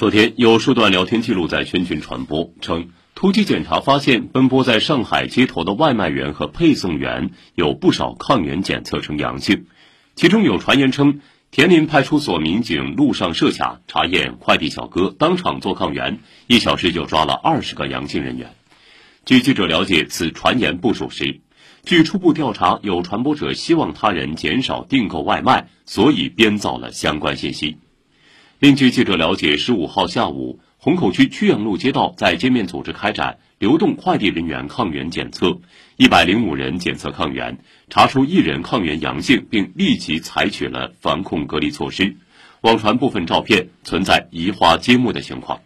[0.00, 9.66] 昨天有数段聊天记录在圈群传播，称突击检查发现，奔波在上海街头的外卖员和配送员有不少抗原检测呈阳性，
[10.14, 18.54] 其中有传言称，田林派出所民警路上设卡查验快递小哥，当场做抗原，一小时就抓了二十个阳性人员。
[19.26, 21.42] 据记者了解，此传言不属实。
[21.84, 27.76] 据初步调查，有传播者希望他人减少订购外卖，所以编造了相关信息。
[28.60, 35.58] 另据记者了解，十五号下午，虹口区曲阳路街道在街面组织开展流动快递人员抗原检测，
[35.96, 37.56] 一百零五人检测抗原，
[37.88, 42.14] 查出一人抗原阳性，并立即采取了防控隔离措施。
[42.60, 45.62] 网传部分照片存在移花接木的情况。